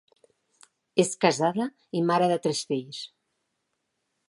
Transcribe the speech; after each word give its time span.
És 1.03 1.11
casada 1.25 1.67
i 1.99 2.03
mare 2.09 2.31
de 2.33 2.41
tres 2.47 2.65
fills. 2.73 3.05